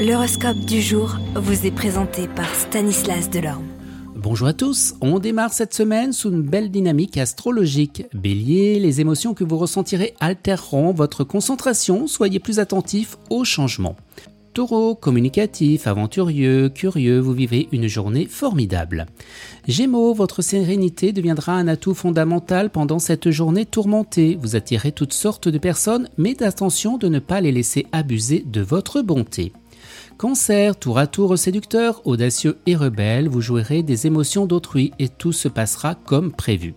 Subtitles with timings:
[0.00, 3.66] L'horoscope du jour vous est présenté par Stanislas Delorme.
[4.16, 8.06] Bonjour à tous, on démarre cette semaine sous une belle dynamique astrologique.
[8.14, 13.96] Bélier, les émotions que vous ressentirez altéreront votre concentration, soyez plus attentif aux changements.
[14.54, 19.04] Taureau, communicatif, aventurieux, curieux, vous vivez une journée formidable.
[19.68, 24.38] Gémeaux, votre sérénité deviendra un atout fondamental pendant cette journée tourmentée.
[24.40, 28.62] Vous attirez toutes sortes de personnes, mais attention de ne pas les laisser abuser de
[28.62, 29.52] votre bonté.
[30.20, 35.32] Cancer, tour à tour séducteur, audacieux et rebelle, vous jouerez des émotions d'autrui et tout
[35.32, 36.74] se passera comme prévu.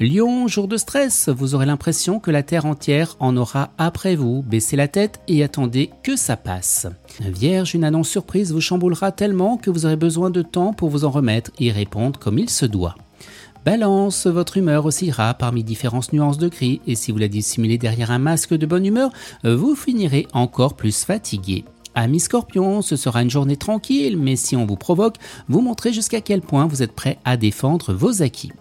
[0.00, 4.40] Lion, jour de stress, vous aurez l'impression que la terre entière en aura après vous.
[4.40, 6.86] Baissez la tête et attendez que ça passe.
[7.20, 11.04] Vierge, une annonce surprise vous chamboulera tellement que vous aurez besoin de temps pour vous
[11.04, 12.94] en remettre et répondre comme il se doit.
[13.62, 18.10] Balance, votre humeur oscillera parmi différentes nuances de gris et si vous la dissimulez derrière
[18.10, 19.10] un masque de bonne humeur,
[19.44, 21.66] vous finirez encore plus fatigué.
[21.94, 25.16] Ami Scorpion, ce sera une journée tranquille, mais si on vous provoque,
[25.48, 28.52] vous montrez jusqu'à quel point vous êtes prêt à défendre vos acquis.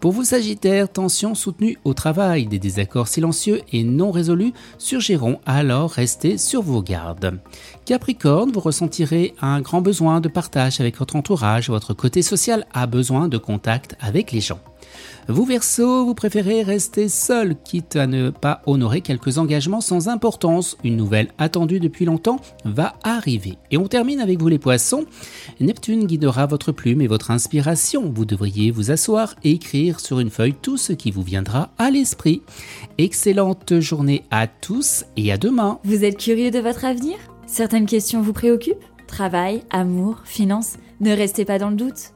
[0.00, 5.90] Pour vous Sagittaire, tension soutenue au travail, des désaccords silencieux et non résolus surgiront, alors
[5.90, 7.40] restez sur vos gardes.
[7.86, 12.86] Capricorne, vous ressentirez un grand besoin de partage avec votre entourage, votre côté social a
[12.86, 14.60] besoin de contact avec les gens.
[15.28, 20.76] Vous Verseau, vous préférez rester seul, quitte à ne pas honorer quelques engagements sans importance.
[20.84, 23.58] Une nouvelle attendue depuis longtemps va arriver.
[23.72, 25.04] Et on termine avec vous les Poissons.
[25.60, 28.12] Neptune guidera votre plume et votre inspiration.
[28.14, 31.90] Vous devriez vous asseoir et écrire sur une feuille tout ce qui vous viendra à
[31.90, 32.42] l'esprit.
[32.98, 35.80] Excellente journée à tous et à demain.
[35.84, 37.16] Vous êtes curieux de votre avenir?
[37.46, 38.84] Certaines questions vous préoccupent?
[39.08, 40.76] Travail, amour, finances?
[41.00, 42.15] Ne restez pas dans le doute.